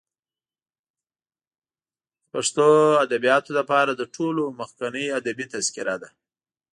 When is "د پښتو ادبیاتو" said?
2.25-3.51